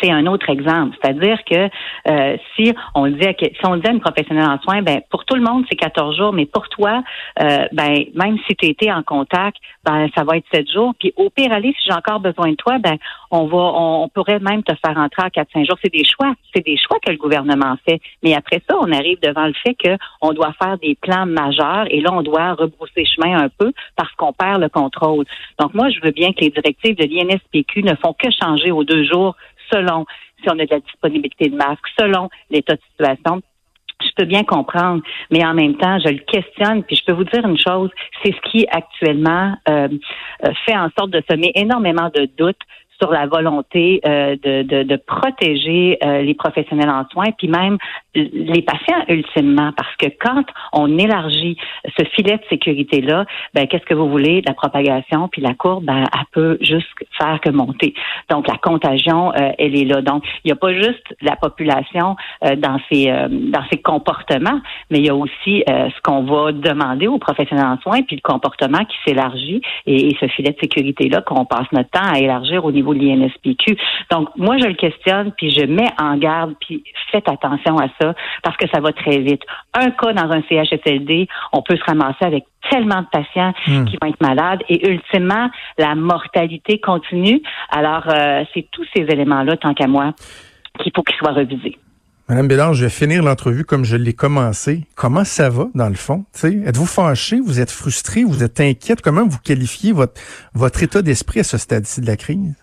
c'est 0.00 0.10
un 0.10 0.26
autre 0.26 0.48
exemple. 0.50 0.96
C'est-à-dire 1.00 1.38
que 1.44 1.68
euh, 2.08 2.36
si 2.54 2.74
on 2.94 3.06
dit 3.06 3.26
à, 3.26 3.32
si 3.32 3.66
on 3.66 3.76
dit 3.76 3.86
à 3.86 3.90
une 3.90 4.00
professionnelle 4.00 4.48
en 4.48 4.60
soins, 4.60 4.82
ben 4.82 5.00
pour 5.10 5.24
tout 5.24 5.34
le 5.34 5.42
monde 5.42 5.64
c'est 5.68 5.76
14 5.76 6.16
jours, 6.16 6.32
mais 6.32 6.46
pour 6.46 6.68
toi, 6.68 7.02
euh, 7.40 7.66
ben 7.72 8.04
même 8.14 8.38
si 8.46 8.56
tu 8.56 8.66
étais 8.66 8.90
en 8.92 9.02
contact, 9.02 9.56
ben 9.84 10.08
ça 10.16 10.24
va 10.24 10.36
être 10.36 10.46
7 10.52 10.70
jours. 10.70 10.94
Puis 10.98 11.12
au 11.16 11.30
pire 11.30 11.52
aller, 11.52 11.74
si 11.78 11.88
j'ai 11.88 11.94
encore 11.94 12.20
besoin 12.20 12.50
de 12.50 12.56
toi, 12.56 12.78
ben 12.78 12.96
on 13.30 13.46
va 13.46 13.56
on, 13.56 14.08
pourrait 14.08 14.38
même 14.38 14.62
te 14.62 14.74
faire 14.84 14.96
entrer 14.96 15.22
à 15.22 15.28
4-5 15.28 15.66
jours. 15.66 15.78
C'est 15.82 15.92
des 15.92 16.04
choix. 16.04 16.34
C'est 16.54 16.64
des 16.64 16.76
choix 16.76 16.98
que 17.04 17.10
le 17.10 17.16
gouvernement 17.16 17.76
fait. 17.86 18.00
Mais 18.22 18.34
après 18.34 18.62
ça, 18.68 18.76
on 18.80 18.92
arrive 18.92 19.18
devant 19.20 19.46
le 19.46 19.54
fait 19.54 19.74
qu'on 19.74 20.32
doit 20.32 20.52
faire 20.62 20.78
des 20.78 20.96
plans 21.00 21.26
majeurs 21.26 21.86
et 21.90 22.00
là, 22.00 22.10
on 22.12 22.22
doit 22.22 22.54
rebrousser 22.54 23.04
chemin 23.04 23.42
un 23.42 23.48
peu 23.48 23.72
parce 23.96 24.12
qu'on 24.12 24.32
perd 24.32 24.60
le 24.60 24.68
contrôle. 24.68 25.24
Donc 25.58 25.74
moi, 25.74 25.90
je 25.90 26.00
veux 26.00 26.12
bien 26.12 26.32
que 26.32 26.40
les 26.40 26.50
directives 26.50 26.96
de 26.96 27.04
l'INSPQ 27.04 27.82
ne 27.82 27.94
font 27.96 28.12
que 28.12 28.28
changer 28.30 28.70
aux 28.70 28.84
deux 28.84 29.04
jours 29.04 29.36
selon 29.70 30.04
si 30.42 30.48
on 30.48 30.58
a 30.58 30.64
de 30.64 30.70
la 30.70 30.80
disponibilité 30.80 31.48
de 31.48 31.56
masques, 31.56 31.88
selon 31.98 32.28
l'état 32.50 32.74
de 32.74 32.80
situation. 32.90 33.40
Je 34.02 34.10
peux 34.16 34.24
bien 34.24 34.42
comprendre, 34.42 35.02
mais 35.30 35.44
en 35.44 35.54
même 35.54 35.76
temps, 35.76 35.98
je 36.00 36.08
le 36.08 36.18
questionne. 36.18 36.82
Puis 36.82 36.96
je 36.96 37.04
peux 37.04 37.12
vous 37.12 37.24
dire 37.24 37.46
une 37.46 37.58
chose, 37.58 37.90
c'est 38.22 38.32
ce 38.32 38.50
qui 38.50 38.66
actuellement 38.70 39.54
euh, 39.68 39.88
euh, 40.44 40.52
fait 40.66 40.76
en 40.76 40.88
sorte 40.98 41.10
de 41.10 41.22
semer 41.30 41.52
énormément 41.54 42.10
de 42.14 42.28
doutes 42.36 42.60
sur 43.00 43.10
la 43.10 43.26
volonté 43.26 44.00
euh, 44.06 44.36
de, 44.42 44.62
de, 44.62 44.82
de, 44.82 44.96
protéger 44.96 45.98
euh, 46.04 46.22
les 46.22 46.34
professionnels 46.34 46.90
en 46.90 47.04
soins, 47.12 47.32
puis 47.36 47.48
même 47.48 47.78
les 48.14 48.62
patients 48.62 49.04
ultimement, 49.08 49.72
parce 49.76 49.94
que 49.96 50.06
quand 50.20 50.44
on 50.72 50.98
élargit 50.98 51.56
ce 51.98 52.04
filet 52.14 52.36
de 52.36 52.42
sécurité 52.48 53.00
là, 53.00 53.24
ben 53.54 53.66
qu'est-ce 53.66 53.84
que 53.84 53.94
vous 53.94 54.08
voulez? 54.08 54.42
La 54.46 54.54
propagation, 54.54 55.28
puis 55.28 55.42
la 55.42 55.54
courbe, 55.54 55.84
ben, 55.84 56.04
elle 56.12 56.26
peut 56.32 56.58
juste 56.60 56.86
faire 57.18 57.40
que 57.40 57.50
monter. 57.50 57.94
Donc 58.30 58.46
la 58.46 58.56
contagion, 58.56 59.32
euh, 59.32 59.50
elle 59.58 59.76
est 59.76 59.84
là. 59.84 60.00
Donc 60.00 60.22
il 60.44 60.48
n'y 60.48 60.52
a 60.52 60.56
pas 60.56 60.72
juste 60.72 61.14
la 61.20 61.36
population 61.36 62.16
dans 62.42 62.78
ses 62.90 63.06
dans 63.06 63.64
ses 63.70 63.78
comportements, 63.78 64.60
mais 64.90 64.98
il 64.98 65.06
y 65.06 65.10
a 65.10 65.14
aussi 65.14 65.64
ce 65.66 66.00
qu'on 66.02 66.22
va 66.22 66.52
demander 66.52 67.08
aux 67.08 67.18
professionnels 67.18 67.66
en 67.66 67.78
soins, 67.80 68.02
puis 68.02 68.16
le 68.16 68.22
comportement 68.22 68.84
qui 68.84 68.96
s'élargit 69.04 69.60
et, 69.86 70.08
et, 70.08 70.16
ce 70.20 70.26
filet 70.28 70.50
de 70.50 70.58
sécurité 70.60 71.08
là 71.08 71.22
qu'on 71.22 71.44
passe 71.44 71.66
notre 71.72 71.90
temps 71.90 72.12
à 72.12 72.18
élargir 72.18 72.64
au 72.64 72.72
niveau 72.72 72.83
de 72.92 72.98
l'INSPQ. 72.98 73.76
Donc, 74.10 74.28
moi, 74.36 74.58
je 74.58 74.66
le 74.66 74.74
questionne, 74.74 75.32
puis 75.32 75.50
je 75.50 75.64
mets 75.64 75.90
en 75.98 76.16
garde, 76.18 76.54
puis 76.60 76.84
faites 77.10 77.28
attention 77.28 77.78
à 77.78 77.86
ça, 78.00 78.14
parce 78.42 78.56
que 78.56 78.68
ça 78.68 78.80
va 78.80 78.92
très 78.92 79.18
vite. 79.18 79.42
Un 79.72 79.90
cas 79.90 80.12
dans 80.12 80.30
un 80.30 80.42
CHSLD, 80.42 81.28
on 81.52 81.62
peut 81.62 81.76
se 81.76 81.84
ramasser 81.84 82.24
avec 82.24 82.44
tellement 82.70 83.02
de 83.02 83.06
patients 83.10 83.52
hmm. 83.66 83.84
qui 83.84 83.96
vont 84.00 84.08
être 84.08 84.20
malades 84.20 84.60
et 84.68 84.90
ultimement, 84.90 85.50
la 85.78 85.94
mortalité 85.94 86.80
continue. 86.80 87.42
Alors, 87.70 88.04
euh, 88.08 88.44
c'est 88.52 88.66
tous 88.70 88.84
ces 88.94 89.02
éléments-là, 89.02 89.56
tant 89.56 89.74
qu'à 89.74 89.86
moi, 89.86 90.12
qu'il 90.80 90.92
faut 90.94 91.02
qu'ils 91.02 91.16
soient 91.16 91.32
revisés. 91.32 91.78
Madame 92.28 92.48
Bédard, 92.48 92.72
je 92.72 92.84
vais 92.84 92.90
finir 92.90 93.22
l'entrevue 93.22 93.64
comme 93.64 93.84
je 93.84 93.96
l'ai 93.96 94.14
commencé. 94.14 94.86
Comment 94.94 95.24
ça 95.24 95.50
va, 95.50 95.66
dans 95.74 95.90
le 95.90 95.94
fond? 95.94 96.24
Êtes-vous 96.42 96.86
fâché? 96.86 97.38
Vous 97.38 97.60
êtes 97.60 97.70
frustré? 97.70 98.24
Vous 98.24 98.42
êtes 98.42 98.60
inquiète? 98.60 99.02
Comment 99.02 99.26
vous 99.26 99.38
qualifiez 99.38 99.92
votre, 99.92 100.18
votre 100.54 100.82
état 100.82 101.02
d'esprit 101.02 101.40
à 101.40 101.44
ce 101.44 101.58
stade-ci 101.58 102.00
de 102.00 102.06
la 102.06 102.16
crise? 102.16 102.54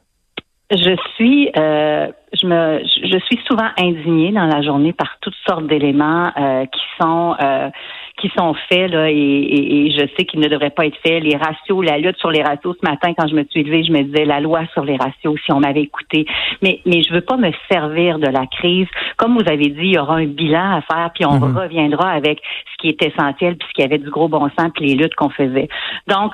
Je 0.72 0.96
suis, 1.16 1.52
euh, 1.58 2.08
je 2.32 2.48
me, 2.48 2.82
je 2.84 3.20
suis 3.26 3.38
souvent 3.46 3.68
indignée 3.78 4.32
dans 4.32 4.46
la 4.46 4.62
journée 4.62 4.94
par 4.94 5.18
toutes 5.20 5.36
sortes 5.46 5.68
d'éléments 5.68 6.32
euh, 6.38 6.66
qui 6.66 6.82
sont, 6.98 7.36
euh, 7.42 7.70
qui 8.18 8.32
sont 8.38 8.54
faits 8.70 8.90
là, 8.90 9.12
et, 9.12 9.16
et, 9.16 9.92
je 9.92 10.08
sais 10.16 10.24
qu'ils 10.24 10.40
ne 10.40 10.48
devraient 10.48 10.70
pas 10.70 10.86
être 10.86 10.96
faits. 11.06 11.24
Les 11.24 11.36
ratios, 11.36 11.82
la 11.84 11.98
lutte 11.98 12.18
sur 12.20 12.32
les 12.32 12.42
ratios. 12.42 12.78
Ce 12.82 12.90
matin, 12.90 13.14
quand 13.18 13.28
je 13.28 13.36
me 13.36 13.44
suis 13.50 13.64
levée, 13.64 13.84
je 13.84 13.92
me 13.92 14.04
disais 14.04 14.24
la 14.24 14.40
loi 14.40 14.62
sur 14.72 14.86
les 14.86 14.96
ratios. 14.96 15.38
Si 15.46 15.52
on 15.52 15.60
m'avait 15.60 15.82
écouté, 15.82 16.26
mais 16.62 16.80
mais 16.86 17.04
je 17.04 17.14
veux 17.14 17.22
pas 17.22 17.36
me 17.36 17.52
servir 17.70 18.18
de 18.18 18.28
la 18.28 18.46
crise. 18.48 18.88
Comme 19.18 19.38
vous 19.38 19.52
avez 19.52 19.68
dit, 19.68 19.82
il 19.82 19.96
y 19.96 20.00
aura 20.00 20.16
un 20.16 20.28
bilan 20.28 20.78
à 20.78 20.82
faire, 20.82 21.12
puis 21.14 21.26
on 21.26 21.38
mm-hmm. 21.38 21.64
reviendra 21.64 22.12
avec 22.12 22.42
ce 22.72 22.78
qui 22.82 22.88
est 22.88 23.04
essentiel, 23.04 23.58
puis 23.58 23.68
ce 23.68 23.74
qui 23.74 23.84
avait 23.84 23.98
du 23.98 24.10
gros 24.10 24.30
bon 24.30 24.50
sens, 24.58 24.72
puis 24.74 24.86
les 24.86 24.96
luttes 24.96 25.16
qu'on 25.16 25.30
faisait. 25.30 25.68
Donc 26.08 26.32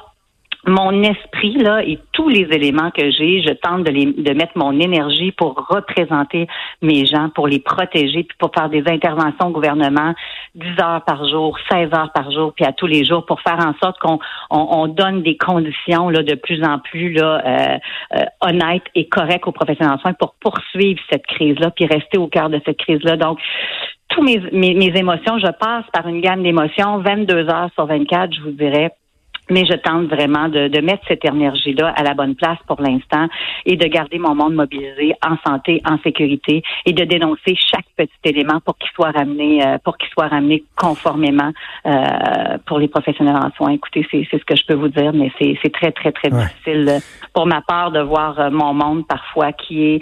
mon 0.68 1.02
esprit 1.04 1.54
là 1.54 1.82
et 1.84 1.98
tous 2.12 2.28
les 2.28 2.48
éléments 2.52 2.92
que 2.92 3.10
j'ai, 3.10 3.42
je 3.42 3.54
tente 3.54 3.84
de, 3.84 3.92
les, 3.92 4.34
mettre 4.34 4.52
mon 4.56 4.78
énergie 4.80 5.32
pour 5.32 5.56
représenter 5.70 6.48
mes 6.82 7.06
gens, 7.06 7.30
pour 7.30 7.48
les 7.48 7.60
protéger, 7.60 8.24
puis 8.24 8.38
pour 8.38 8.52
faire 8.54 8.70
des 8.70 8.84
interventions 8.88 9.48
au 9.48 9.52
gouvernement 9.52 10.14
10 10.56 10.68
heures 10.82 11.04
par 11.06 11.28
jour, 11.28 11.58
16 11.72 11.94
heures 11.94 12.12
par 12.14 12.32
jour, 12.32 12.54
puis 12.54 12.66
à 12.66 12.74
tous 12.74 12.88
les 12.88 13.06
jours, 13.06 13.26
pour 13.26 13.42
faire 13.42 13.60
en 13.60 13.74
sorte 13.82 13.98
qu'on 14.00 14.20
on, 14.50 14.88
donne 14.88 15.22
des 15.22 15.38
conditions 15.38 16.10
là 16.10 16.22
de 16.24 16.36
plus 16.36 16.64
en 16.64 16.80
plus 16.80 17.14
là 17.14 17.42
euh, 17.46 17.78
euh, 18.18 18.26
honnêtes 18.42 18.86
et 18.96 19.08
correctes 19.08 19.48
aux 19.48 19.52
professionnels 19.52 19.96
en 19.96 20.00
soins 20.00 20.14
pour 20.14 20.36
poursuivre 20.40 21.00
cette 21.10 21.26
crise-là, 21.28 21.72
puis 21.72 21.86
rester 21.86 22.18
au 22.18 22.28
cœur 22.28 22.50
de 22.50 22.60
cette 22.66 22.78
crise-là. 22.78 23.16
Donc 23.16 23.40
tous 24.10 24.24
mes, 24.24 24.40
mes, 24.52 24.74
mes 24.74 24.98
émotions, 24.98 25.38
je 25.40 25.52
passe 25.52 25.86
par 25.94 26.08
une 26.08 26.22
gamme 26.22 26.44
d'émotions, 26.44 27.00
22 27.00 27.50
heures 27.50 27.70
sur 27.76 27.86
24, 27.86 28.34
je 28.34 28.42
vous 28.42 28.52
dirais, 28.52 28.92
mais 29.50 29.66
je 29.66 29.74
tente 29.74 30.08
vraiment 30.08 30.50
de, 30.50 30.68
de 30.68 30.82
mettre 30.82 31.04
cette 31.08 31.26
énergie-là 31.26 31.94
à 31.96 32.04
la 32.04 32.14
bonne 32.14 32.36
place 32.36 32.58
pour 32.68 32.82
l'instant 32.82 33.28
et 33.66 33.76
de 33.76 33.86
garder 33.88 34.20
mon 34.20 34.36
monde 34.36 34.54
mobilisé 34.54 35.14
en 35.26 35.38
santé, 35.46 35.82
en 35.86 35.98
sécurité 36.00 36.64
et 36.86 36.94
de 36.94 37.04
dénoncer 37.04 37.56
chaque 37.56 37.86
petit 37.96 38.12
élément 38.24 38.60
pour 38.62 38.78
qu'il 38.78 38.90
soit 38.92 39.12
ramené, 39.12 39.66
euh, 39.66 39.78
pour 39.84 39.98
qu'il 39.98 40.10
soit 40.10 40.28
ramené 40.28 40.64
conformément 40.76 41.52
euh, 41.86 42.58
pour 42.66 42.80
les 42.80 42.88
professionnels 42.88 43.36
en 43.36 43.52
soins. 43.52 43.72
Écoutez, 43.72 44.08
c'est, 44.12 44.28
c'est 44.30 44.40
ce 44.40 44.46
que 44.46 44.56
je 44.56 44.66
peux 44.66 44.76
vous 44.76 44.90
dire, 44.90 45.14
mais 45.14 45.32
c'est, 45.40 45.58
c'est 45.62 45.72
très 45.72 45.92
très 45.92 46.12
très 46.12 46.30
difficile 46.30 46.86
euh, 46.90 47.00
pour 47.34 47.46
ma 47.46 47.62
part 47.62 47.92
de 47.92 48.02
voir 48.02 48.52
mon 48.52 48.74
monde 48.74 49.08
parfois 49.08 49.52
qui 49.52 49.84
est 49.84 50.02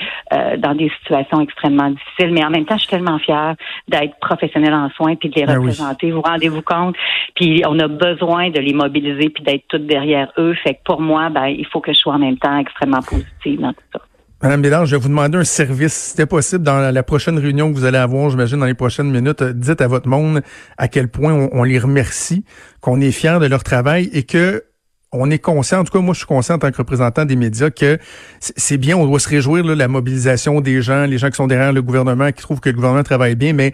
dans 0.57 0.73
des 0.73 0.89
situations 0.99 1.41
extrêmement 1.41 1.89
difficiles. 1.89 2.31
Mais 2.31 2.43
en 2.45 2.49
même 2.49 2.65
temps, 2.65 2.75
je 2.75 2.81
suis 2.81 2.89
tellement 2.89 3.19
fière 3.19 3.55
d'être 3.87 4.17
professionnel 4.19 4.73
en 4.73 4.89
soins 4.91 5.15
puis 5.15 5.29
de 5.29 5.35
les 5.35 5.45
ben 5.45 5.57
représenter. 5.57 6.11
Vous 6.11 6.21
rendez-vous 6.21 6.61
compte? 6.61 6.95
Puis 7.35 7.63
on 7.67 7.77
a 7.79 7.87
besoin 7.87 8.49
de 8.49 8.59
les 8.59 8.73
mobiliser 8.73 9.29
puis 9.36 9.44
d'être 9.44 9.68
toute 9.68 9.86
derrière 9.86 10.32
eux. 10.38 10.56
Fait 10.63 10.75
que 10.75 10.80
pour 10.86 11.01
moi, 11.01 11.30
ben, 11.30 11.46
il 11.48 11.68
faut 11.68 11.82
que 11.82 11.94
je 11.94 11.98
sois 11.98 12.13
en 12.13 12.20
même 12.20 12.38
temps 12.38 12.58
extrêmement 12.58 13.01
positive 13.01 13.60
dans 13.60 13.74
tout 13.74 13.84
ça. 13.94 14.00
Madame 14.42 14.62
Bédard, 14.62 14.86
je 14.86 14.96
vais 14.96 15.01
vous 15.01 15.08
demander 15.08 15.38
un 15.38 15.44
service. 15.44 15.94
Si 15.94 16.10
c'était 16.12 16.25
possible, 16.25 16.63
dans 16.63 16.94
la 16.94 17.04
prochaine 17.04 17.39
réunion 17.39 17.72
que 17.72 17.77
vous 17.77 17.86
allez 17.86 17.98
avoir, 17.98 18.30
j'imagine, 18.30 18.60
dans 18.60 18.65
les 18.65 18.74
prochaines 18.74 19.10
minutes, 19.10 19.42
euh, 19.42 19.54
dites 19.54 19.82
à 19.82 19.88
votre 19.88 20.08
monde 20.08 20.42
à 20.77 20.88
quel 20.88 21.08
point 21.08 21.34
on, 21.51 21.63
les 21.63 21.80
remercie, 21.80 22.44
qu'on 22.82 23.00
est 23.00 23.12
fiers 23.12 23.39
de 23.39 23.48
leur 23.48 23.63
travail 23.63 24.10
et 24.13 24.24
que 24.24 24.63
on 25.12 25.32
est 25.32 25.39
conscient, 25.39 25.80
en 25.80 25.84
tout 25.86 25.94
cas 25.94 26.04
moi 26.04 26.13
je 26.13 26.20
suis 26.20 26.27
conscient 26.27 26.56
en 26.56 26.60
tant 26.60 26.72
que 26.72 26.77
représentant 26.77 27.24
des 27.24 27.38
médias 27.38 27.70
que 27.70 27.98
c'est 28.39 28.77
bien, 28.77 28.98
on 28.98 29.06
doit 29.06 29.20
se 29.20 29.30
réjouir 29.30 29.63
de 29.63 29.72
la 29.72 29.88
mobilisation 29.88 30.60
des 30.60 30.82
gens, 30.82 31.06
les 31.06 31.18
gens 31.18 31.30
qui 31.30 31.38
sont 31.38 31.48
derrière 31.48 31.72
le 31.72 31.82
gouvernement, 31.82 32.32
qui 32.34 32.42
trouvent 32.42 32.60
que 32.60 32.70
le 32.70 32.75
gouvernement 32.75 33.04
travaille 33.04 33.36
bien, 33.36 33.54
mais 33.54 33.74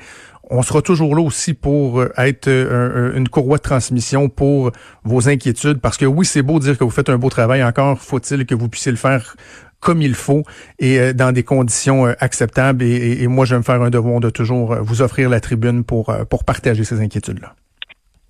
on 0.51 0.61
sera 0.61 0.81
toujours 0.81 1.15
là 1.15 1.23
aussi 1.23 1.53
pour 1.53 2.01
euh, 2.01 2.11
être 2.17 2.47
euh, 2.47 3.15
une 3.15 3.29
courroie 3.29 3.57
de 3.57 3.63
transmission 3.63 4.27
pour 4.27 4.71
vos 5.03 5.29
inquiétudes. 5.29 5.79
Parce 5.79 5.97
que 5.97 6.05
oui, 6.05 6.25
c'est 6.25 6.41
beau 6.41 6.59
dire 6.59 6.77
que 6.77 6.83
vous 6.83 6.91
faites 6.91 7.09
un 7.09 7.17
beau 7.17 7.29
travail. 7.29 7.63
Encore 7.63 7.99
faut-il 7.99 8.45
que 8.45 8.53
vous 8.53 8.67
puissiez 8.67 8.91
le 8.91 8.97
faire 8.97 9.35
comme 9.79 10.01
il 10.01 10.13
faut 10.13 10.43
et 10.77 10.99
euh, 10.99 11.13
dans 11.13 11.31
des 11.31 11.43
conditions 11.43 12.05
acceptables. 12.19 12.83
Et, 12.83 13.25
moi, 13.27 13.45
je 13.45 13.55
vais 13.55 13.59
me 13.59 13.63
faire 13.63 13.81
un 13.81 13.89
devoir 13.89 14.19
de 14.19 14.29
toujours 14.29 14.75
vous 14.81 15.01
offrir 15.01 15.29
la 15.29 15.39
tribune 15.39 15.83
pour, 15.83 16.13
pour 16.29 16.43
partager 16.43 16.83
ces 16.83 16.99
inquiétudes-là. 16.99 17.55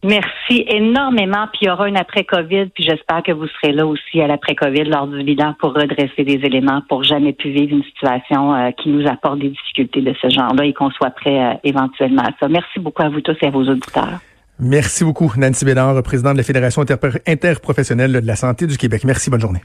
Merci 0.04 0.66
énormément. 0.68 1.48
Puis 1.54 1.62
il 1.64 1.68
y 1.68 1.70
aura 1.70 1.86
un 1.86 1.96
après-COVID, 1.96 2.68
puis 2.74 2.84
j'espère 2.84 3.22
que 3.24 3.32
vous 3.32 3.48
serez 3.48 3.72
là 3.72 3.86
aussi 3.86 4.20
à 4.20 4.28
l'après-COVID 4.28 4.86
lors 4.86 5.08
du 5.08 5.24
bilan 5.24 5.56
pour 5.60 5.74
redresser 5.74 6.24
des 6.24 6.40
éléments 6.44 6.82
pour 6.90 7.04
jamais 7.04 7.34
plus 7.34 7.52
vivre 7.52 7.76
une 7.76 7.84
situation 7.84 8.56
euh, 8.56 8.72
qui 8.72 8.90
nous 8.90 9.08
apporte 9.08 9.40
des 9.40 9.50
difficultés 9.50 10.02
de 10.02 10.14
ce 10.20 10.30
genre-là 10.30 10.66
et 10.66 10.74
qu'on 10.74 10.90
soit 10.90 11.12
prêt 11.12 11.40
euh, 11.40 11.54
éventuellement 11.64 12.24
à 12.24 12.32
ça. 12.40 12.48
Merci 12.48 12.80
beaucoup 12.80 13.04
à 13.04 13.10
vous 13.10 13.22
tous 13.22 13.38
et 13.42 13.48
à 13.48 13.52
vos 13.52 13.64
auditeurs. 13.64 14.20
Merci 14.60 15.04
beaucoup, 15.04 15.32
Nancy 15.38 15.66
Bédard, 15.66 16.02
présidente 16.04 16.34
de 16.34 16.38
la 16.38 16.44
Fédération 16.44 16.84
interprofessionnelle 17.28 18.14
de 18.14 18.28
la 18.28 18.36
santé 18.36 18.68
du 18.68 18.78
Québec. 18.78 19.04
Merci, 19.04 19.30
bonne 19.30 19.42
journée. 19.42 19.62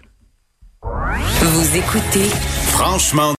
Vous 0.82 1.76
écoutez 1.76 2.28
Franchement 2.76 3.32